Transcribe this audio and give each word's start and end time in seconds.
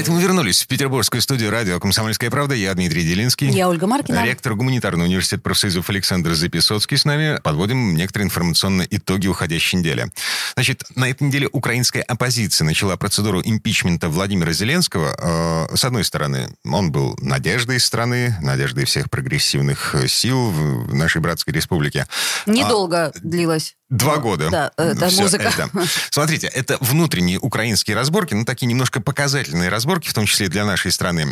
Это 0.00 0.12
мы 0.12 0.22
вернулись 0.22 0.62
в 0.62 0.66
петербургскую 0.66 1.20
студию 1.20 1.50
радио 1.50 1.78
«Комсомольская 1.78 2.30
правда». 2.30 2.54
Я 2.54 2.72
Дмитрий 2.72 3.02
Делинский. 3.02 3.50
Я 3.50 3.68
Ольга 3.68 3.86
Маркина. 3.86 4.24
Ректор 4.24 4.54
гуманитарного 4.54 5.06
университета 5.06 5.42
профсоюзов 5.42 5.90
Александр 5.90 6.32
Записоцкий 6.32 6.96
с 6.96 7.04
нами. 7.04 7.38
Подводим 7.42 7.94
некоторые 7.94 8.28
информационные 8.28 8.88
итоги 8.90 9.26
уходящей 9.26 9.78
недели. 9.78 10.10
Значит, 10.54 10.84
на 10.94 11.10
этой 11.10 11.24
неделе 11.24 11.50
украинская 11.52 12.02
оппозиция 12.02 12.64
начала 12.64 12.96
процедуру 12.96 13.42
импичмента 13.44 14.08
Владимира 14.08 14.54
Зеленского. 14.54 15.68
Э, 15.70 15.76
с 15.76 15.84
одной 15.84 16.04
стороны, 16.04 16.48
он 16.64 16.92
был 16.92 17.14
надеждой 17.20 17.78
страны, 17.78 18.38
надеждой 18.40 18.86
всех 18.86 19.10
прогрессивных 19.10 19.96
сил 20.08 20.48
в 20.48 20.94
нашей 20.94 21.20
братской 21.20 21.52
республике. 21.52 22.06
Недолго 22.46 23.08
а... 23.08 23.12
длилась. 23.22 23.76
Два 23.90 24.18
года. 24.18 24.50
Да, 24.50 24.70
это 24.76 25.08
Все 25.08 25.22
музыка. 25.22 25.52
Это. 25.52 25.68
Смотрите, 26.10 26.46
это 26.46 26.78
внутренние 26.80 27.40
украинские 27.40 27.96
разборки, 27.96 28.34
ну, 28.34 28.44
такие 28.44 28.66
немножко 28.68 29.00
показательные 29.00 29.68
разборки, 29.68 29.89
в 29.98 30.14
том 30.14 30.26
числе 30.26 30.48
для 30.48 30.64
нашей 30.64 30.92
страны. 30.92 31.26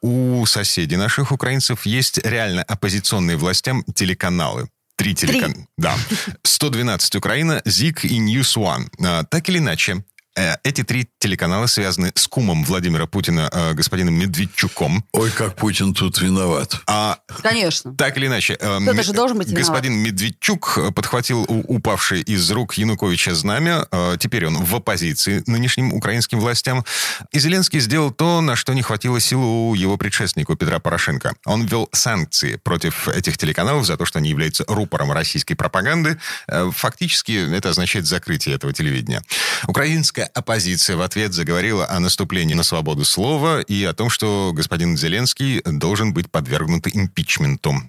У 0.00 0.44
соседей 0.46 0.96
наших 0.96 1.32
украинцев 1.32 1.86
есть 1.86 2.18
реально 2.24 2.62
оппозиционные 2.62 3.36
властям 3.36 3.84
телеканалы. 3.94 4.68
Три 4.96 5.14
телеканала. 5.14 5.66
Да. 5.76 5.94
112 6.42 7.14
Украина, 7.16 7.62
ЗИК 7.64 8.04
и 8.04 8.18
News 8.18 8.56
One. 8.56 8.88
А, 9.04 9.24
так 9.24 9.48
или 9.48 9.58
иначе, 9.58 10.02
Э, 10.38 10.56
эти 10.62 10.84
три 10.84 11.08
телеканала 11.18 11.66
связаны 11.66 12.12
с 12.14 12.28
кумом 12.28 12.64
Владимира 12.64 13.06
Путина, 13.06 13.50
э, 13.52 13.74
господином 13.74 14.14
Медведчуком. 14.14 15.04
Ой, 15.12 15.30
как 15.32 15.56
Путин 15.56 15.94
тут 15.94 16.20
виноват. 16.20 16.80
А, 16.86 17.18
Конечно. 17.42 17.94
Так 17.94 18.16
или 18.16 18.26
иначе. 18.26 18.56
Э, 18.60 18.78
Кто-то 18.82 19.02
же 19.02 19.12
должен 19.12 19.38
быть 19.38 19.52
Господин 19.52 19.92
виноват. 19.92 20.12
Медведчук 20.12 20.78
подхватил 20.94 21.44
упавшее 21.48 22.22
из 22.22 22.50
рук 22.50 22.74
Януковича 22.74 23.34
знамя. 23.34 23.86
Теперь 24.18 24.46
он 24.46 24.56
в 24.56 24.74
оппозиции 24.74 25.42
нынешним 25.46 25.92
украинским 25.92 26.40
властям. 26.40 26.84
И 27.32 27.38
Зеленский 27.38 27.80
сделал 27.80 28.10
то, 28.10 28.40
на 28.40 28.56
что 28.56 28.72
не 28.74 28.82
хватило 28.82 29.20
сил 29.20 29.42
у 29.42 29.74
его 29.74 29.96
предшественника 29.96 30.56
Петра 30.56 30.78
Порошенко. 30.78 31.34
Он 31.44 31.64
ввел 31.66 31.88
санкции 31.92 32.56
против 32.56 33.08
этих 33.08 33.38
телеканалов 33.38 33.86
за 33.86 33.96
то, 33.96 34.04
что 34.04 34.18
они 34.18 34.30
являются 34.30 34.64
рупором 34.66 35.12
российской 35.12 35.54
пропаганды. 35.54 36.18
Фактически 36.48 37.54
это 37.54 37.70
означает 37.70 38.06
закрытие 38.06 38.54
этого 38.54 38.72
телевидения. 38.72 39.22
Украинская 39.66 40.26
оппозиция 40.26 40.96
в 40.96 41.02
ответ 41.02 41.32
заговорила 41.32 41.88
о 41.88 42.00
наступлении 42.00 42.54
на 42.54 42.62
свободу 42.62 43.04
слова 43.04 43.60
и 43.60 43.84
о 43.84 43.92
том, 43.92 44.10
что 44.10 44.52
господин 44.54 44.96
Зеленский 44.96 45.60
должен 45.64 46.12
быть 46.12 46.30
подвергнут 46.30 46.86
импичменту. 46.86 47.27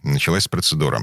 Началась 0.03 0.47
процедура. 0.47 1.01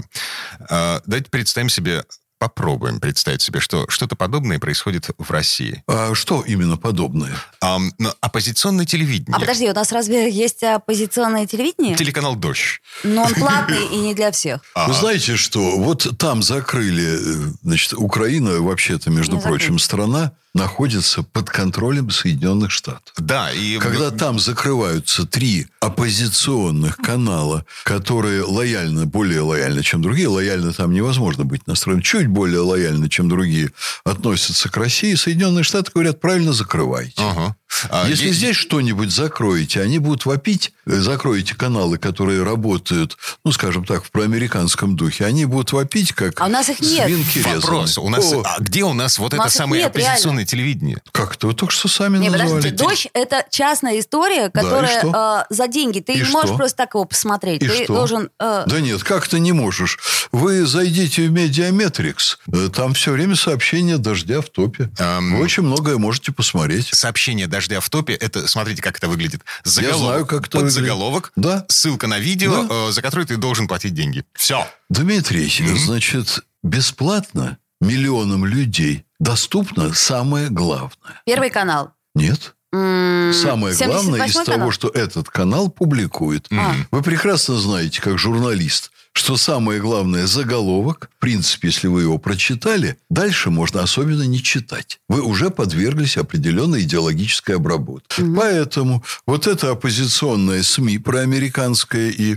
А, 0.68 1.00
давайте 1.06 1.30
представим 1.30 1.68
себе 1.68 2.04
попробуем 2.38 3.00
представить 3.00 3.40
себе, 3.40 3.60
что 3.60 3.86
что-то 3.88 4.14
подобное 4.14 4.58
происходит 4.58 5.08
в 5.16 5.30
России. 5.30 5.82
А 5.86 6.14
что 6.14 6.42
именно 6.42 6.76
подобное? 6.76 7.32
А, 7.62 7.78
ну, 7.98 8.10
оппозиционное 8.20 8.84
телевидение. 8.84 9.34
А 9.34 9.40
подожди, 9.40 9.68
у 9.70 9.74
нас 9.74 9.92
разве 9.92 10.30
есть 10.30 10.62
оппозиционное 10.62 11.46
телевидение? 11.46 11.96
Телеканал 11.96 12.36
«Дождь». 12.36 12.80
Но 13.04 13.24
он 13.24 13.34
платный 13.34 13.86
и 13.86 13.96
не 13.96 14.14
для 14.14 14.30
всех. 14.32 14.60
Вы 14.86 14.92
знаете 14.92 15.36
что? 15.36 15.78
Вот 15.78 16.06
там 16.18 16.42
закрыли, 16.42 17.04
э, 17.04 17.52
значит, 17.62 17.94
Украина 17.94 18.60
вообще-то, 18.60 19.10
между 19.10 19.38
прочим, 19.38 19.78
страна, 19.78 20.32
находится 20.56 21.22
под 21.22 21.50
контролем 21.50 22.10
Соединенных 22.10 22.70
Штатов. 22.70 23.12
Да, 23.18 23.52
и... 23.52 23.78
Когда 23.78 24.10
там 24.10 24.38
закрываются 24.38 25.26
три 25.26 25.68
оппозиционных 25.80 26.96
канала, 26.96 27.64
которые 27.84 28.42
лояльны, 28.42 29.06
более 29.06 29.42
лояльны, 29.42 29.82
чем 29.82 30.02
другие, 30.02 30.28
лояльно 30.28 30.72
там 30.72 30.92
невозможно 30.92 31.44
быть 31.44 31.66
настроен, 31.66 32.00
чуть 32.00 32.26
более 32.26 32.60
лояльны, 32.60 33.08
чем 33.08 33.28
другие, 33.28 33.70
относятся 34.04 34.68
к 34.68 34.76
России, 34.76 35.14
Соединенные 35.14 35.62
Штаты 35.62 35.90
говорят, 35.94 36.20
правильно 36.20 36.52
закрывайте. 36.52 37.22
Ага. 37.22 37.56
А 37.90 38.08
Если 38.08 38.26
есть... 38.26 38.38
здесь 38.38 38.56
что-нибудь 38.56 39.10
закроете, 39.10 39.82
они 39.82 39.98
будут 39.98 40.26
вопить, 40.26 40.72
э, 40.86 40.96
закроете 40.96 41.54
каналы, 41.54 41.98
которые 41.98 42.42
работают, 42.42 43.16
ну, 43.44 43.52
скажем 43.52 43.84
так, 43.84 44.04
в 44.04 44.10
проамериканском 44.10 44.96
духе, 44.96 45.24
они 45.24 45.44
будут 45.44 45.72
вопить, 45.72 46.12
как 46.12 46.40
а 46.40 46.46
у 46.46 46.48
нас 46.48 46.68
их 46.68 46.80
нет. 46.80 47.06
свинки 47.06 47.38
Вопрос. 47.38 47.98
У 47.98 48.08
нас, 48.08 48.32
а 48.32 48.56
где 48.60 48.84
у 48.84 48.92
нас 48.92 49.18
вот 49.18 49.32
у 49.32 49.36
это 49.36 49.44
нас 49.44 49.54
самое 49.54 49.82
нет, 49.82 49.90
оппозиционное 49.90 50.44
реально. 50.44 50.46
телевидение? 50.46 51.02
Как-то 51.12 51.48
вы 51.48 51.54
только 51.54 51.72
что 51.72 51.88
сами 51.88 52.18
не, 52.18 52.30
назвали. 52.30 52.50
Подождите, 52.50 52.76
«Дождь»– 52.76 53.08
это 53.12 53.44
частная 53.50 53.98
история, 54.00 54.50
которая 54.50 55.02
да, 55.02 55.46
э, 55.50 55.54
за 55.54 55.68
деньги. 55.68 56.00
Ты 56.00 56.14
и 56.14 56.18
не 56.18 56.24
что? 56.24 56.32
можешь 56.32 56.56
просто 56.56 56.76
так 56.76 56.94
его 56.94 57.04
посмотреть. 57.04 57.62
И 57.62 57.68
Ты 57.68 57.84
что? 57.84 57.94
должен... 57.94 58.30
Э... 58.38 58.64
Да 58.66 58.80
нет, 58.80 59.02
как 59.02 59.26
ты 59.28 59.38
не 59.38 59.52
можешь? 59.52 59.98
Вы 60.32 60.66
зайдите 60.66 61.28
в 61.28 61.32
Медиаметрикс, 61.32 62.38
э, 62.52 62.68
там 62.72 62.94
все 62.94 63.12
время 63.12 63.36
сообщения 63.36 63.98
«Дождя» 63.98 64.40
в 64.40 64.48
топе. 64.48 64.84
Эм... 64.98 65.36
Вы 65.36 65.44
очень 65.44 65.62
многое 65.62 65.98
можете 65.98 66.32
посмотреть. 66.32 66.88
Сообщение 66.92 67.46
«Дождя» 67.46 67.65
в 67.80 67.90
топе– 67.90 68.14
это, 68.14 68.48
смотрите, 68.48 68.82
как 68.82 68.98
это 68.98 69.08
выглядит. 69.08 69.42
Заголовок, 69.64 70.00
Я 70.00 70.06
знаю, 70.06 70.26
как 70.26 70.46
это 70.46 70.58
под 70.60 70.70
заголовок, 70.70 71.32
да? 71.36 71.64
ссылка 71.68 72.06
на 72.06 72.18
видео, 72.18 72.64
да? 72.64 72.88
э, 72.88 72.92
за 72.92 73.02
которое 73.02 73.26
ты 73.26 73.36
должен 73.36 73.68
платить 73.68 73.94
деньги. 73.94 74.24
Все. 74.34 74.66
Дмитрий, 74.88 75.46
mm-hmm. 75.46 75.76
значит, 75.76 76.40
бесплатно 76.62 77.58
миллионам 77.80 78.44
людей 78.44 79.04
доступно 79.18 79.94
самое 79.94 80.48
главное. 80.48 81.22
Первый 81.24 81.50
канал. 81.50 81.92
Нет. 82.14 82.54
Самое 82.72 83.74
главное 83.76 84.26
из 84.26 84.32
канал? 84.32 84.44
того, 84.44 84.70
что 84.70 84.88
этот 84.88 85.30
канал 85.30 85.70
публикует. 85.70 86.46
А. 86.50 86.74
Вы 86.90 87.02
прекрасно 87.02 87.56
знаете, 87.56 88.02
как 88.02 88.18
журналист, 88.18 88.90
что 89.16 89.36
самое 89.36 89.80
главное 89.80 90.26
заголовок, 90.26 91.10
в 91.16 91.20
принципе, 91.20 91.68
если 91.68 91.88
вы 91.88 92.02
его 92.02 92.18
прочитали, 92.18 92.98
дальше 93.08 93.50
можно 93.50 93.82
особенно 93.82 94.22
не 94.22 94.42
читать. 94.42 95.00
Вы 95.08 95.22
уже 95.22 95.50
подверглись 95.50 96.16
определенной 96.16 96.82
идеологической 96.82 97.56
обработке. 97.56 98.22
Угу. 98.22 98.36
Поэтому 98.36 99.02
вот 99.26 99.46
это 99.46 99.70
оппозиционное 99.70 100.62
СМИ 100.62 100.98
проамериканское 100.98 102.10
и 102.10 102.36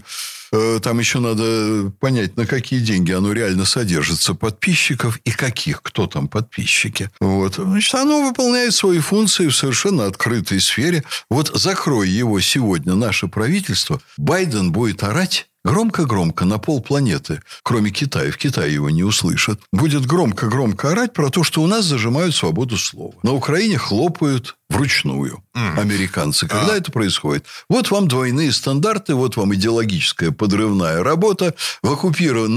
Э, 0.51 0.79
там 0.81 0.99
еще 0.99 1.19
надо 1.19 1.91
понять, 1.99 2.37
на 2.37 2.45
какие 2.45 2.79
деньги 2.79 3.11
оно 3.11 3.31
реально 3.33 3.65
содержится 3.65 4.33
подписчиков 4.33 5.19
и 5.23 5.31
каких, 5.31 5.81
кто 5.81 6.07
там 6.07 6.27
подписчики. 6.27 7.11
Вот. 7.19 7.55
Значит, 7.55 7.93
оно 7.95 8.27
выполняет 8.27 8.73
свои 8.73 8.99
функции 8.99 9.47
в 9.47 9.55
совершенно 9.55 10.07
открытой 10.07 10.59
сфере. 10.59 11.03
Вот 11.29 11.51
закрой 11.53 12.09
его 12.09 12.39
сегодня 12.39 12.95
наше 12.95 13.27
правительство, 13.27 14.01
Байден 14.17 14.71
будет 14.71 15.03
орать 15.03 15.47
громко-громко 15.69 16.45
на 16.45 16.57
пол 16.57 16.81
планеты, 16.81 17.41
кроме 17.63 17.91
Китая, 17.91 18.31
в 18.31 18.37
Китае 18.37 18.73
его 18.73 18.89
не 18.89 19.03
услышат, 19.03 19.59
будет 19.71 20.05
громко-громко 20.05 20.91
орать 20.91 21.13
про 21.13 21.29
то, 21.29 21.43
что 21.43 21.61
у 21.61 21.67
нас 21.67 21.85
зажимают 21.85 22.35
свободу 22.35 22.77
слова. 22.77 23.13
На 23.23 23.33
Украине 23.33 23.77
хлопают 23.77 24.55
вручную 24.69 25.43
mm. 25.55 25.79
американцы. 25.79 26.47
Когда 26.47 26.73
а. 26.73 26.77
это 26.77 26.91
происходит? 26.91 27.45
Вот 27.69 27.91
вам 27.91 28.07
двойные 28.07 28.51
стандарты, 28.51 29.15
вот 29.15 29.35
вам 29.35 29.53
идеологическая 29.55 30.31
подрывная 30.31 31.03
работа. 31.03 31.55
В 31.81 31.91
оккупированной, 31.91 32.49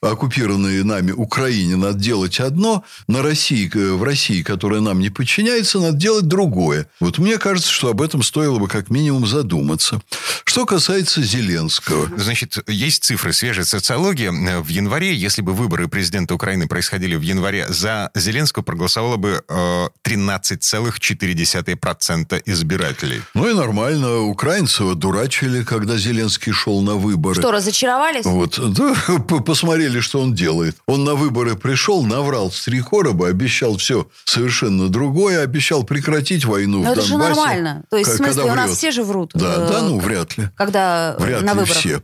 на 0.00 0.10
оккупированной 0.10 0.84
нами 0.84 1.12
Украине 1.12 1.76
надо 1.76 1.98
делать 1.98 2.40
одно, 2.40 2.84
на 3.08 3.22
России, 3.22 3.68
в 3.68 4.02
России, 4.02 4.42
которая 4.42 4.80
нам 4.80 5.00
не 5.00 5.10
подчиняется, 5.10 5.80
надо 5.80 5.96
делать 5.96 6.26
другое. 6.26 6.86
Вот 7.00 7.18
мне 7.18 7.38
кажется, 7.38 7.70
что 7.70 7.88
об 7.88 8.00
этом 8.00 8.22
стоило 8.22 8.58
бы 8.58 8.68
как 8.68 8.90
минимум 8.90 9.26
задуматься. 9.26 10.00
Что 10.44 10.66
касается 10.66 11.22
Зеленского. 11.22 12.10
Значит, 12.16 12.58
есть 12.68 13.04
цифры, 13.04 13.32
свежая 13.32 13.64
социология. 13.64 14.30
В 14.30 14.68
январе, 14.68 15.14
если 15.14 15.42
бы 15.42 15.52
выборы 15.52 15.88
президента 15.88 16.34
Украины 16.34 16.68
происходили 16.68 17.16
в 17.16 17.22
январе, 17.22 17.66
за 17.68 18.10
Зеленского 18.14 18.62
проголосовало 18.62 19.16
бы 19.16 19.44
э, 19.48 19.88
13,4 20.04 21.39
0,2% 21.42 22.42
избирателей. 22.46 23.22
Ну 23.34 23.48
и 23.48 23.54
нормально. 23.54 24.20
Украинцев 24.20 24.94
дурачили, 24.94 25.62
когда 25.62 25.96
Зеленский 25.96 26.52
шел 26.52 26.80
на 26.82 26.94
выборы. 26.94 27.40
Что, 27.40 27.50
разочаровались? 27.50 28.24
Вот. 28.24 28.58
Да, 28.74 28.94
посмотрели, 29.40 30.00
что 30.00 30.20
он 30.20 30.34
делает. 30.34 30.76
Он 30.86 31.04
на 31.04 31.14
выборы 31.14 31.56
пришел, 31.56 32.02
наврал 32.02 32.50
с 32.50 32.64
три 32.64 32.80
короба, 32.80 33.28
обещал 33.28 33.76
все 33.76 34.06
совершенно 34.24 34.88
другое, 34.88 35.42
обещал 35.42 35.84
прекратить 35.84 36.44
войну 36.44 36.82
Но 36.82 36.90
в 36.90 36.92
это 36.92 37.08
Донбассе. 37.08 37.28
же 37.28 37.36
нормально. 37.36 37.82
То 37.90 37.96
есть, 37.96 38.10
в 38.10 38.16
смысле, 38.16 38.44
у 38.44 38.54
нас 38.54 38.70
все 38.76 38.90
же 38.90 39.02
врут. 39.02 39.30
Да, 39.34 39.54
э, 39.56 39.68
да, 39.68 39.82
ну, 39.82 39.98
вряд 39.98 40.36
ли. 40.38 40.48
Когда 40.56 41.16
вряд 41.18 41.42
на 41.42 41.52
ли 41.52 41.60
выборах. 41.60 41.76
все. 41.76 42.00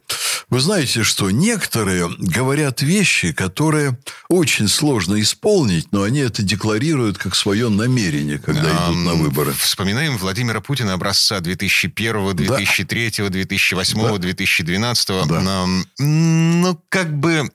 Вы 0.49 0.61
знаете, 0.61 1.03
что 1.03 1.31
некоторые 1.33 2.09
говорят 2.19 2.81
вещи, 2.81 3.33
которые 3.33 3.99
очень 4.29 4.69
сложно 4.69 5.21
исполнить, 5.21 5.91
но 5.91 6.05
они 6.05 6.21
это 6.21 6.43
декларируют 6.43 7.19
как 7.19 7.35
свое 7.35 7.69
намерение, 7.69 8.39
когда 8.39 8.71
идут 8.87 8.97
на 8.97 9.15
выборы. 9.15 9.53
Вспоминаем 9.53 10.17
Владимира 10.19 10.61
Путина 10.61 10.93
образца 10.93 11.41
2001, 11.41 12.37
2003, 12.37 13.13
да. 13.19 13.29
2008, 13.29 14.03
да. 14.03 14.19
2012. 14.19 15.09
Да. 15.27 15.67
Ну, 15.99 16.81
как 16.91 17.19
бы... 17.19 17.51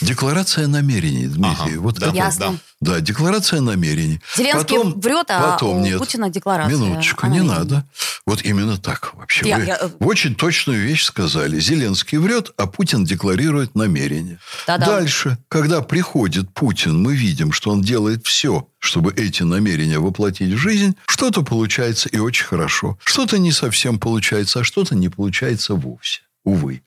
Декларация 0.00 0.68
намерений, 0.68 1.26
Дмитрий. 1.26 1.74
Ага. 1.74 1.80
Вот 1.80 1.98
да, 1.98 2.12
Ясно. 2.12 2.52
Да, 2.52 2.58
декларация 2.80 3.60
намерений. 3.60 4.20
Зеленский 4.36 4.76
потом, 4.76 5.00
врет, 5.00 5.26
а 5.28 5.52
потом 5.52 5.78
у 5.78 5.84
нет. 5.84 5.98
Путина 5.98 6.30
декларация. 6.30 6.76
Минуточку, 6.76 7.26
не 7.26 7.42
надо. 7.42 7.84
Вот 8.26 8.42
именно 8.42 8.78
так 8.78 9.12
вообще. 9.14 9.48
Я, 9.48 9.58
Вы 9.58 9.64
я... 9.64 9.78
очень 9.98 10.34
точную 10.34 10.80
вещь 10.80 11.04
сказали. 11.04 11.60
Зеленский 11.60 12.18
врет, 12.18 12.52
а 12.56 12.66
Путин 12.66 13.04
декларирует 13.04 13.74
намерение. 13.74 14.38
Да-да. 14.66 14.86
Дальше, 14.86 15.38
когда 15.48 15.82
приходит 15.82 16.52
Путин, 16.54 17.02
мы 17.02 17.14
видим, 17.14 17.52
что 17.52 17.70
он 17.70 17.82
делает 17.82 18.26
все, 18.26 18.68
чтобы 18.78 19.12
эти 19.12 19.42
намерения 19.42 19.98
воплотить 19.98 20.52
в 20.52 20.56
жизнь. 20.56 20.96
Что-то 21.06 21.42
получается 21.42 22.08
и 22.08 22.18
очень 22.18 22.46
хорошо. 22.46 22.98
Что-то 23.04 23.38
не 23.38 23.52
совсем 23.52 23.98
получается, 23.98 24.60
а 24.60 24.64
что-то 24.64 24.94
не 24.94 25.08
получается 25.08 25.74
вовсе. 25.74 26.22
Увы. 26.44 26.82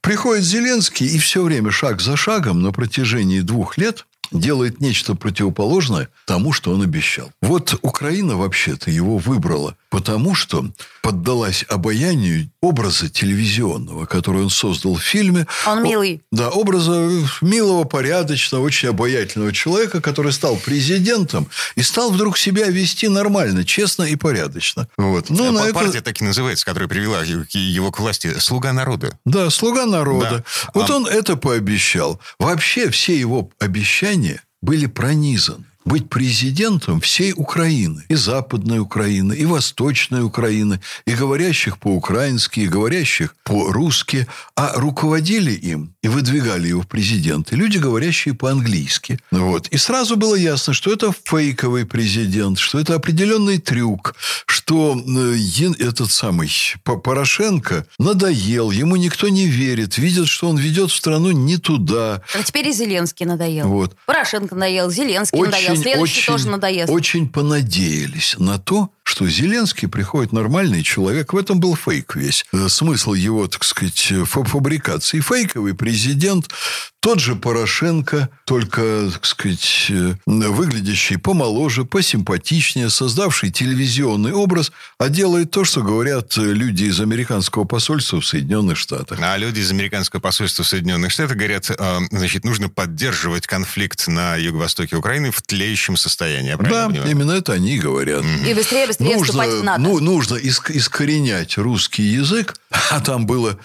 Приходит 0.00 0.44
Зеленский 0.44 1.06
и 1.06 1.18
все 1.18 1.42
время 1.42 1.72
шаг 1.72 2.00
за 2.00 2.16
шагом 2.16 2.62
на 2.62 2.70
протяжении 2.70 3.40
двух 3.40 3.76
лет 3.76 4.06
делает 4.32 4.80
нечто 4.80 5.14
противоположное 5.14 6.08
тому, 6.26 6.52
что 6.52 6.72
он 6.72 6.82
обещал. 6.82 7.30
Вот 7.42 7.78
Украина 7.82 8.36
вообще-то 8.36 8.90
его 8.90 9.18
выбрала, 9.18 9.76
потому 9.90 10.34
что 10.34 10.66
поддалась 11.02 11.64
обаянию 11.68 12.50
образа 12.60 13.08
телевизионного, 13.08 14.06
который 14.06 14.42
он 14.42 14.50
создал 14.50 14.96
в 14.96 15.02
фильме. 15.02 15.46
Он 15.66 15.82
милый. 15.82 16.22
Да, 16.32 16.50
образа 16.50 17.08
милого, 17.40 17.84
порядочного, 17.84 18.62
очень 18.62 18.88
обаятельного 18.88 19.52
человека, 19.52 20.00
который 20.00 20.32
стал 20.32 20.56
президентом 20.56 21.48
и 21.76 21.82
стал 21.82 22.10
вдруг 22.10 22.38
себя 22.38 22.66
вести 22.66 23.08
нормально, 23.08 23.64
честно 23.64 24.02
и 24.02 24.16
порядочно. 24.16 24.88
Вот. 24.96 25.30
Ну, 25.30 25.48
а 25.48 25.52
на 25.52 25.72
партия 25.72 25.98
это... 25.98 26.06
так 26.06 26.20
и 26.20 26.24
называется, 26.24 26.64
которая 26.64 26.88
привела 26.88 27.22
его 27.22 27.92
к 27.92 28.00
власти. 28.00 28.36
«Слуга 28.38 28.72
народа». 28.72 29.16
Да, 29.24 29.50
«Слуга 29.50 29.86
народа». 29.86 30.44
Да. 30.44 30.70
Вот 30.74 30.90
а... 30.90 30.96
он 30.96 31.06
это 31.06 31.36
пообещал. 31.36 32.20
Вообще 32.38 32.90
все 32.90 33.18
его 33.18 33.50
обещания 33.60 34.15
были 34.62 34.86
пронизаны 34.86 35.64
быть 35.86 36.10
президентом 36.10 37.00
всей 37.00 37.32
Украины. 37.32 38.04
И 38.08 38.14
Западной 38.16 38.80
Украины, 38.80 39.32
и 39.32 39.46
Восточной 39.46 40.22
Украины, 40.22 40.80
и 41.06 41.14
говорящих 41.14 41.78
по-украински, 41.78 42.60
и 42.60 42.68
говорящих 42.68 43.34
по-русски. 43.44 44.26
А 44.56 44.72
руководили 44.74 45.52
им 45.52 45.94
и 46.02 46.08
выдвигали 46.08 46.68
его 46.68 46.82
в 46.82 46.88
президенты 46.88 47.56
люди, 47.56 47.78
говорящие 47.78 48.34
по-английски. 48.34 49.18
Вот. 49.30 49.68
И 49.68 49.78
сразу 49.78 50.16
было 50.16 50.34
ясно, 50.34 50.74
что 50.74 50.92
это 50.92 51.12
фейковый 51.24 51.86
президент, 51.86 52.58
что 52.58 52.80
это 52.80 52.94
определенный 52.94 53.58
трюк, 53.58 54.16
что 54.46 54.96
э, 54.96 55.36
этот 55.78 56.10
самый 56.10 56.50
Порошенко 56.84 57.86
надоел, 57.98 58.70
ему 58.70 58.96
никто 58.96 59.28
не 59.28 59.46
верит, 59.46 59.98
видят, 59.98 60.26
что 60.26 60.48
он 60.48 60.56
ведет 60.56 60.90
страну 60.90 61.30
не 61.30 61.56
туда. 61.58 62.22
А 62.34 62.42
теперь 62.42 62.68
и 62.68 62.72
Зеленский 62.72 63.26
надоел. 63.26 63.68
Вот. 63.68 63.96
Порошенко 64.06 64.54
надоел, 64.54 64.90
Зеленский 64.90 65.38
Очень 65.38 65.52
надоел 65.52 65.75
следующий 65.82 66.20
очень, 66.20 66.32
тоже 66.32 66.48
надоест. 66.48 66.90
Очень 66.92 67.28
понадеялись 67.28 68.36
на 68.38 68.58
то, 68.58 68.90
что 69.02 69.28
Зеленский 69.28 69.88
приходит 69.88 70.32
нормальный 70.32 70.82
человек. 70.82 71.32
В 71.32 71.36
этом 71.36 71.60
был 71.60 71.76
фейк 71.76 72.16
весь. 72.16 72.44
Э, 72.52 72.68
смысл 72.68 73.12
его, 73.12 73.46
так 73.46 73.64
сказать, 73.64 74.12
фабрикации. 74.24 75.20
Фейковый 75.20 75.74
президент, 75.74 76.48
тот 77.06 77.20
же 77.20 77.36
Порошенко, 77.36 78.28
только, 78.44 79.08
так 79.12 79.24
сказать, 79.26 79.86
э, 79.90 80.16
выглядящий 80.26 81.18
помоложе, 81.18 81.84
посимпатичнее, 81.84 82.90
создавший 82.90 83.52
телевизионный 83.52 84.32
образ, 84.32 84.72
а 84.98 85.08
делает 85.08 85.52
то, 85.52 85.64
что 85.64 85.82
говорят 85.82 86.36
люди 86.36 86.86
из 86.86 87.00
американского 87.00 87.62
посольства 87.62 88.20
в 88.20 88.26
Соединенных 88.26 88.76
Штатах. 88.76 89.20
А 89.22 89.36
люди 89.36 89.60
из 89.60 89.70
американского 89.70 90.18
посольства 90.18 90.64
в 90.64 90.66
Соединенных 90.66 91.12
Штатах 91.12 91.36
говорят, 91.36 91.70
э, 91.70 91.98
значит, 92.10 92.44
нужно 92.44 92.68
поддерживать 92.68 93.46
конфликт 93.46 94.08
на 94.08 94.34
юго-востоке 94.34 94.96
Украины 94.96 95.30
в 95.30 95.42
тлеющем 95.42 95.96
состоянии. 95.96 96.56
да, 96.58 96.88
понимаю? 96.88 97.08
именно 97.08 97.30
это 97.30 97.52
они 97.52 97.78
говорят. 97.78 98.24
И 98.44 98.52
быстрее, 98.52 98.88
быстрее 98.88 99.16
нужно, 99.16 99.46
НАТО. 99.62 99.80
Ну, 99.80 100.00
нужно 100.00 100.34
искоренять 100.38 101.56
русский 101.56 102.02
язык, 102.02 102.56
а 102.90 103.00
там 103.00 103.26
было 103.26 103.60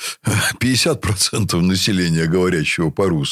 50% 0.60 1.60
населения, 1.60 2.28
говорящего 2.28 2.92
по-русски. 2.92 3.31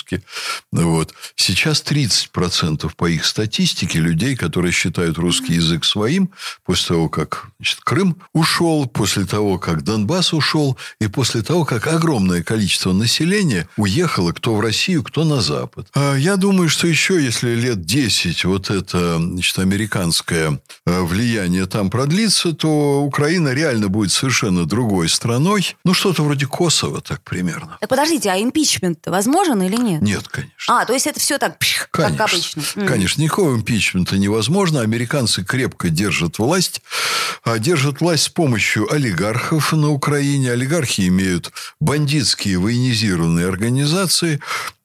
Вот. 0.72 1.13
Сейчас 1.36 1.84
30% 1.84 2.92
по 2.96 3.10
их 3.10 3.25
статистике 3.25 4.00
людей, 4.00 4.36
которые 4.36 4.72
считают 4.72 5.18
русский 5.18 5.54
язык 5.54 5.86
своим, 5.86 6.31
после 6.66 6.88
того, 6.88 7.10
как 7.10 7.48
значит, 7.60 7.80
Крым 7.81 8.18
ушел, 8.34 8.86
после 8.88 9.25
того, 9.25 9.57
как 9.57 9.84
Донбасс 9.84 10.34
ушел, 10.34 10.78
и 11.00 11.07
после 11.07 11.42
того, 11.42 11.66
как 11.66 11.88
огромное 11.88 12.44
количество 12.44 12.94
населения 12.94 13.68
уехало 13.78 14.31
кто 14.31 14.56
в 14.56 14.60
Россию, 14.60 15.04
кто 15.04 15.24
на 15.24 15.42
Запад. 15.42 15.88
А 15.94 16.16
я 16.16 16.36
думаю, 16.38 16.69
что 16.69 16.88
еще, 16.88 17.24
если 17.24 17.56
лет 17.56 17.86
10 17.86 18.45
вот 18.45 18.69
это 18.69 19.18
значит, 19.18 19.60
американское 19.60 20.60
э, 20.86 21.02
влияние 21.02 21.66
там 21.66 21.90
продлится, 21.90 22.54
то 22.54 23.02
Украина 23.02 23.54
реально 23.54 23.90
будет 23.90 24.12
совершенно 24.12 24.66
другой 24.66 25.10
страной. 25.10 25.75
Ну, 25.84 25.94
что-то 25.94 26.24
вроде 26.24 26.45
Косово, 26.45 27.02
так 27.02 27.22
примерно. 27.22 27.78
Так 27.80 27.90
подождите, 27.90 28.30
а 28.30 28.42
импичмент 28.42 29.00
возможен 29.07 29.62
или 29.62 29.75
нет? 29.81 30.02
Нет, 30.02 30.28
конечно. 30.28 30.54
А, 30.68 30.86
то 30.86 30.94
есть 30.94 31.08
это 31.08 31.20
все 31.20 31.38
так, 31.38 31.58
пш, 31.58 31.88
конечно, 31.92 32.18
как 32.18 32.30
обычно. 32.30 32.64
Конечно, 32.86 33.22
никакого 33.22 33.56
импичмента 33.56 34.18
невозможно. 34.18 34.81
Американцы 34.81 35.44
крепко 35.44 35.90
держат 35.90 36.40
власть. 36.40 36.81
А 37.44 37.60
держат 37.60 38.02
власть 38.02 38.24
с 38.24 38.30
помощью 38.30 38.92
олигархов 38.94 39.74
на 39.74 39.90
Украине. 39.90 40.52
Олигархи 40.52 41.08
имеют 41.08 41.52
бандитские 41.80 42.60
военизированные 42.60 43.48
организации. 43.48 44.40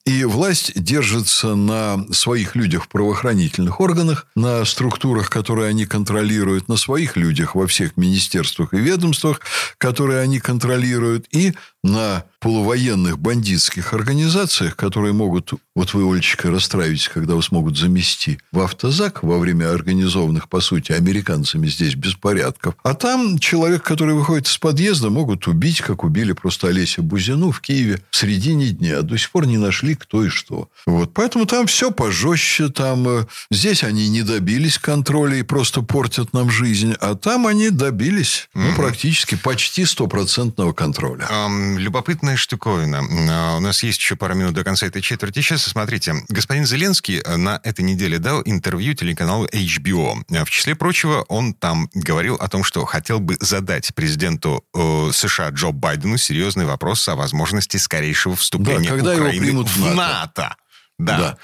И 0.05 0.23
власть 0.23 0.71
держится 0.75 1.55
на 1.55 2.05
своих 2.13 2.55
людях 2.55 2.83
в 2.83 2.89
правоохранительных 2.89 3.79
органах, 3.79 4.27
на 4.35 4.63
структурах, 4.63 5.31
которые 5.31 5.67
они 5.67 5.87
контролируют, 5.87 6.67
на 6.67 6.77
своих 6.77 7.17
людях 7.17 7.55
во 7.55 7.65
всех 7.65 7.97
министерствах 7.97 8.75
и 8.75 8.77
ведомствах, 8.77 9.41
которые 9.79 10.19
они 10.19 10.39
контролируют, 10.39 11.25
и 11.31 11.55
на 11.85 12.25
полувоенных 12.39 13.17
бандитских 13.17 13.93
организациях, 13.93 14.75
которые 14.75 15.13
могут, 15.13 15.53
вот 15.75 15.93
вы, 15.93 16.11
Олечка, 16.11 16.51
расстраиваетесь, 16.51 17.09
когда 17.09 17.35
вас 17.35 17.51
могут 17.51 17.77
замести 17.77 18.37
в 18.51 18.59
автозак 18.59 19.23
во 19.23 19.39
время 19.39 19.71
организованных, 19.71 20.47
по 20.47 20.61
сути, 20.61 20.91
американцами 20.91 21.67
здесь 21.67 21.95
беспорядков. 21.95 22.75
А 22.83 22.93
там 22.93 23.39
человек, 23.39 23.83
который 23.83 24.13
выходит 24.13 24.47
из 24.47 24.57
подъезда, 24.57 25.09
могут 25.09 25.47
убить, 25.47 25.81
как 25.81 26.03
убили 26.03 26.33
просто 26.33 26.67
Олеся 26.67 27.01
Бузину 27.01 27.51
в 27.51 27.61
Киеве 27.61 28.01
в 28.11 28.15
середине 28.15 28.67
дня. 28.67 29.01
До 29.01 29.17
сих 29.17 29.31
пор 29.31 29.47
не 29.47 29.57
нашли 29.57 29.95
кто 29.95 30.23
и 30.23 30.29
что. 30.29 30.69
Вот. 30.85 31.13
Поэтому 31.13 31.45
там 31.45 31.65
все 31.65 31.91
пожестче. 31.91 32.69
Там, 32.69 33.07
э, 33.07 33.25
здесь 33.49 33.83
они 33.83 34.07
не 34.09 34.21
добились 34.21 34.77
контроля 34.77 35.37
и 35.37 35.43
просто 35.43 35.81
портят 35.81 36.33
нам 36.33 36.51
жизнь. 36.51 36.93
А 36.99 37.15
там 37.15 37.47
они 37.47 37.69
добились 37.69 38.49
ну, 38.53 38.75
практически 38.75 39.35
почти 39.35 39.85
стопроцентного 39.85 40.73
контроля. 40.73 41.27
Um, 41.31 41.74
любопытная 41.77 42.35
штуковина. 42.37 43.03
А, 43.29 43.57
у 43.57 43.59
нас 43.59 43.83
есть 43.83 43.99
еще 43.99 44.15
пару 44.15 44.35
минут 44.35 44.53
до 44.53 44.63
конца 44.63 44.85
этой 44.85 45.01
четверти 45.01 45.41
часа. 45.41 45.69
Смотрите, 45.69 46.15
господин 46.29 46.65
Зеленский 46.65 47.19
э, 47.19 47.35
на 47.35 47.59
этой 47.63 47.81
неделе 47.81 48.19
дал 48.19 48.41
интервью 48.45 48.93
телеканалу 48.93 49.45
HBO. 49.47 50.23
В 50.45 50.49
числе 50.49 50.75
прочего, 50.75 51.25
он 51.27 51.53
там 51.53 51.89
говорил 51.93 52.35
о 52.35 52.47
том, 52.47 52.63
что 52.63 52.85
хотел 52.85 53.19
бы 53.19 53.37
задать 53.39 53.93
президенту 53.95 54.63
э, 54.73 55.11
США 55.13 55.49
Джо 55.49 55.71
Байдену 55.71 56.17
серьезный 56.17 56.65
вопрос 56.65 57.07
о 57.07 57.15
возможности 57.15 57.77
скорейшего 57.77 58.35
вступления 58.35 58.89
да, 58.89 58.95
когда 58.95 59.13
Украины 59.13 59.33
его 59.33 59.43
примут 59.43 59.69
в 59.69 59.95
НАТО. 59.95 59.95
НАТО. 59.95 60.55
Да. 60.97 61.17
да. 61.17 61.37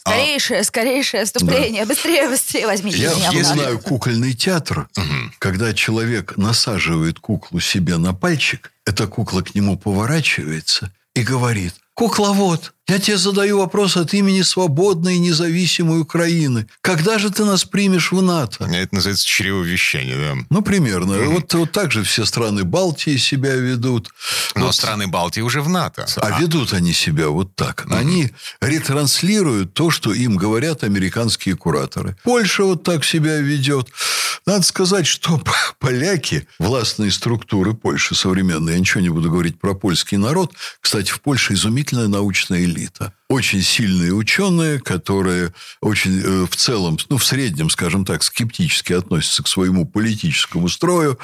Скорейшее, 0.00 0.64
скорейшее 0.64 1.24
вступление. 1.24 1.84
Да. 1.84 1.94
Быстрее, 1.94 2.28
быстрее 2.28 2.66
возьмите 2.66 2.98
Я, 2.98 3.14
меня. 3.14 3.30
Я 3.30 3.44
знаю 3.44 3.78
кукольный 3.78 4.34
театр, 4.34 4.88
угу. 4.96 5.32
когда 5.38 5.72
человек 5.72 6.36
насаживает 6.36 7.20
куклу 7.20 7.60
себе 7.60 7.96
на 7.96 8.12
пальчик, 8.12 8.72
эта 8.84 9.06
кукла 9.06 9.42
к 9.42 9.54
нему 9.54 9.78
поворачивается 9.78 10.92
и 11.14 11.22
говорит, 11.22 11.74
кукловод, 11.98 12.72
Я 12.90 12.98
тебе 12.98 13.18
задаю 13.18 13.58
вопрос 13.58 13.96
от 13.98 14.14
имени 14.14 14.40
свободной 14.40 15.16
и 15.16 15.18
независимой 15.18 16.00
Украины. 16.00 16.66
Когда 16.80 17.18
же 17.18 17.28
ты 17.28 17.44
нас 17.44 17.64
примешь 17.64 18.12
в 18.12 18.22
НАТО? 18.22 18.64
Это 18.64 18.94
называется 18.94 19.26
чревовещание, 19.26 20.16
да? 20.16 20.46
Ну, 20.48 20.62
примерно. 20.62 21.12
Mm-hmm. 21.12 21.34
Вот, 21.34 21.54
вот 21.54 21.72
так 21.72 21.92
же 21.92 22.02
все 22.02 22.24
страны 22.24 22.64
Балтии 22.64 23.18
себя 23.18 23.54
ведут. 23.56 24.08
Но 24.54 24.66
вот. 24.66 24.74
страны 24.74 25.06
Балтии 25.06 25.42
уже 25.42 25.60
в 25.60 25.68
НАТО. 25.68 26.06
А, 26.16 26.28
а 26.28 26.40
ведут 26.40 26.72
они 26.72 26.94
себя 26.94 27.28
вот 27.28 27.54
так. 27.56 27.84
Mm-hmm. 27.84 27.98
Они 27.98 28.30
ретранслируют 28.62 29.74
то, 29.74 29.90
что 29.90 30.14
им 30.14 30.36
говорят 30.36 30.82
американские 30.82 31.56
кураторы. 31.56 32.16
Польша 32.22 32.64
вот 32.64 32.84
так 32.84 33.04
себя 33.04 33.36
ведет. 33.36 33.90
Надо 34.46 34.62
сказать, 34.62 35.06
что 35.06 35.42
поляки, 35.78 36.48
властные 36.58 37.10
структуры 37.10 37.74
Польши 37.74 38.14
современные, 38.14 38.76
я 38.76 38.80
ничего 38.80 39.02
не 39.02 39.10
буду 39.10 39.30
говорить 39.30 39.60
про 39.60 39.74
польский 39.74 40.16
народ. 40.16 40.54
Кстати, 40.80 41.10
в 41.10 41.20
Польше 41.20 41.54
изумительная 41.88 42.08
научная 42.08 42.64
элита 42.64 43.12
очень 43.28 43.62
сильные 43.62 44.12
ученые, 44.14 44.80
которые 44.80 45.52
очень 45.82 46.18
э, 46.18 46.46
в 46.46 46.56
целом, 46.56 46.98
ну, 47.10 47.18
в 47.18 47.24
среднем, 47.24 47.68
скажем 47.68 48.06
так, 48.06 48.22
скептически 48.22 48.94
относятся 48.94 49.42
к 49.42 49.48
своему 49.48 49.84
политическому 49.84 50.68
строю. 50.68 51.18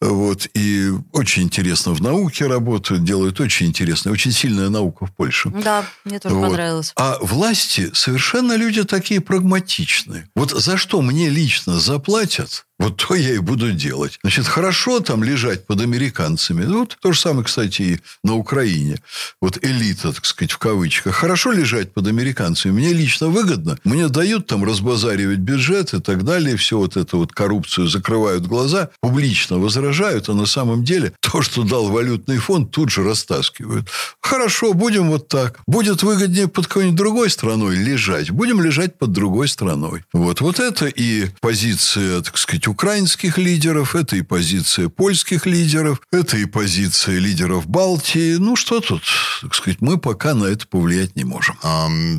Вот, 0.00 0.46
и 0.52 0.90
очень 1.12 1.44
интересно 1.44 1.94
в 1.94 2.02
науке 2.02 2.46
работают, 2.46 3.04
делают 3.04 3.40
очень 3.40 3.66
интересно. 3.66 4.12
Очень 4.12 4.32
сильная 4.32 4.68
наука 4.68 5.06
в 5.06 5.14
Польше. 5.14 5.50
Да, 5.50 5.86
мне 6.04 6.18
тоже 6.18 6.34
вот. 6.34 6.48
понравилось. 6.48 6.92
А 6.96 7.18
власти 7.22 7.90
совершенно 7.94 8.54
люди 8.54 8.84
такие 8.84 9.22
прагматичные. 9.22 10.28
Вот 10.36 10.50
за 10.50 10.76
что 10.76 11.00
мне 11.00 11.30
лично 11.30 11.80
заплатят, 11.80 12.65
вот 12.78 12.96
то 12.96 13.14
я 13.14 13.34
и 13.34 13.38
буду 13.38 13.72
делать. 13.72 14.18
Значит, 14.22 14.46
хорошо 14.46 15.00
там 15.00 15.24
лежать 15.24 15.66
под 15.66 15.80
американцами. 15.80 16.64
Ну, 16.64 16.80
вот 16.80 16.98
то 17.00 17.12
же 17.12 17.20
самое, 17.20 17.44
кстати, 17.44 17.82
и 17.82 18.00
на 18.22 18.34
Украине. 18.34 19.00
Вот 19.40 19.58
элита, 19.64 20.12
так 20.12 20.24
сказать, 20.26 20.52
в 20.52 20.58
кавычках. 20.58 21.14
Хорошо 21.14 21.52
лежать 21.52 21.92
под 21.92 22.06
американцами. 22.06 22.72
Мне 22.72 22.92
лично 22.92 23.28
выгодно. 23.28 23.78
Мне 23.84 24.08
дают 24.08 24.46
там 24.46 24.64
разбазаривать 24.64 25.38
бюджет 25.38 25.94
и 25.94 26.00
так 26.00 26.24
далее. 26.24 26.56
Все 26.56 26.76
вот 26.76 26.96
это 26.96 27.16
вот 27.16 27.32
коррупцию 27.32 27.86
закрывают 27.86 28.46
глаза, 28.46 28.90
публично 29.00 29.58
возражают, 29.58 30.28
а 30.28 30.34
на 30.34 30.46
самом 30.46 30.84
деле 30.84 31.12
то, 31.20 31.40
что 31.40 31.62
дал 31.62 31.88
валютный 31.88 32.38
фонд, 32.38 32.72
тут 32.72 32.90
же 32.90 33.02
растаскивают. 33.02 33.88
Хорошо, 34.20 34.74
будем 34.74 35.08
вот 35.08 35.28
так. 35.28 35.60
Будет 35.66 36.02
выгоднее 36.02 36.48
под 36.48 36.66
какой-нибудь 36.66 36.96
другой 36.96 37.30
страной 37.30 37.76
лежать. 37.76 38.30
Будем 38.30 38.60
лежать 38.60 38.98
под 38.98 39.12
другой 39.12 39.48
страной. 39.48 40.04
Вот, 40.12 40.40
вот 40.42 40.60
это 40.60 40.86
и 40.86 41.28
позиция, 41.40 42.20
так 42.20 42.36
сказать, 42.36 42.65
позиция 42.66 42.70
украинских 42.70 43.38
лидеров, 43.38 43.94
это 43.94 44.16
и 44.16 44.22
позиция 44.22 44.88
польских 44.88 45.46
лидеров, 45.46 46.00
это 46.12 46.36
и 46.36 46.46
позиция 46.46 47.18
лидеров 47.18 47.66
Балтии. 47.66 48.36
Ну, 48.36 48.56
что 48.56 48.80
тут, 48.80 49.02
так 49.42 49.54
сказать, 49.54 49.80
мы 49.80 49.98
пока 49.98 50.34
на 50.34 50.46
это 50.46 50.66
повлиять 50.66 51.16
не 51.16 51.24
можем. 51.24 51.56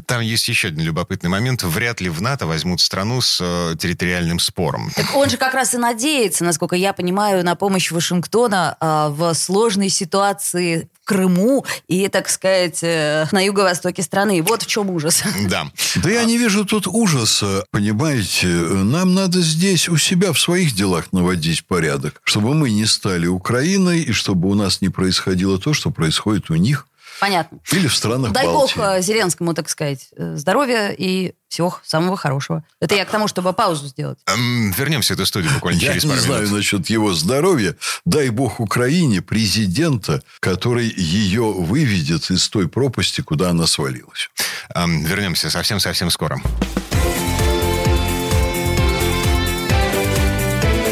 Там 0.05 0.21
есть 0.21 0.47
еще 0.47 0.69
один 0.69 0.83
любопытный 0.83 1.29
момент. 1.29 1.63
Вряд 1.63 2.01
ли 2.01 2.09
в 2.09 2.21
НАТО 2.21 2.47
возьмут 2.47 2.81
страну 2.81 3.21
с 3.21 3.39
э, 3.41 3.75
территориальным 3.77 4.39
спором. 4.39 4.91
Так 4.95 5.15
он 5.15 5.29
же 5.29 5.37
как 5.37 5.53
раз 5.53 5.73
и 5.73 5.77
надеется, 5.77 6.43
насколько 6.43 6.75
я 6.75 6.93
понимаю, 6.93 7.43
на 7.43 7.55
помощь 7.55 7.91
Вашингтона 7.91 8.77
а, 8.79 9.09
в 9.09 9.33
сложной 9.33 9.89
ситуации 9.89 10.89
Крыму 11.07 11.65
и, 11.87 12.09
так 12.09 12.27
сказать, 12.27 12.79
э, 12.81 13.27
на 13.31 13.39
юго-востоке 13.39 14.03
страны. 14.03 14.43
Вот 14.43 14.63
в 14.63 14.67
чем 14.67 14.89
ужас. 14.89 15.23
Да. 15.47 15.71
Да 15.95 16.09
я 16.09 16.25
не 16.25 16.37
вижу 16.37 16.65
тут 16.65 16.87
ужаса, 16.87 17.63
понимаете. 17.71 18.47
Нам 18.47 19.13
надо 19.13 19.39
здесь 19.41 19.87
у 19.87 19.95
себя 19.95 20.33
в 20.33 20.39
своих 20.39 20.75
делах 20.75 21.13
наводить 21.13 21.65
порядок, 21.65 22.19
чтобы 22.25 22.53
мы 22.53 22.71
не 22.71 22.85
стали 22.85 23.27
Украиной 23.27 24.01
и 24.01 24.11
чтобы 24.11 24.49
у 24.49 24.55
нас 24.55 24.81
не 24.81 24.89
происходило 24.89 25.57
то, 25.57 25.73
что 25.73 25.91
происходит 25.91 26.49
у 26.49 26.55
них. 26.55 26.85
Понятно. 27.19 27.59
Или 27.71 27.87
в 27.87 27.95
странах 27.95 28.31
Дай 28.31 28.45
Балтии. 28.45 28.75
бог 28.75 28.85
э, 28.85 29.01
Зеленскому, 29.01 29.53
так 29.53 29.69
сказать, 29.69 30.09
э, 30.15 30.35
здоровья 30.35 30.89
и 30.89 31.33
всего 31.49 31.79
самого 31.83 32.17
хорошего. 32.17 32.63
Это 32.79 32.95
я 32.95 33.05
к 33.05 33.09
тому, 33.09 33.27
чтобы 33.27 33.53
паузу 33.53 33.87
сделать. 33.87 34.19
Эм, 34.27 34.71
вернемся 34.71 35.13
в 35.13 35.17
эту 35.17 35.25
студию 35.25 35.53
буквально 35.53 35.79
через 35.79 36.03
пару 36.03 36.15
минут. 36.15 36.25
Я 36.25 36.31
не 36.31 36.45
знаю 36.45 36.57
насчет 36.57 36.89
его 36.89 37.13
здоровья. 37.13 37.75
Дай 38.05 38.29
бог 38.29 38.59
Украине 38.59 39.21
президента, 39.21 40.21
который 40.39 40.87
ее 40.95 41.51
выведет 41.53 42.29
из 42.29 42.47
той 42.49 42.67
пропасти, 42.67 43.21
куда 43.21 43.49
она 43.49 43.65
свалилась. 43.65 44.29
Эм, 44.75 45.03
вернемся 45.03 45.49
совсем-совсем 45.49 46.11
скоро. 46.11 46.39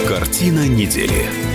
Картина 0.07 0.67
недели. 0.67 1.54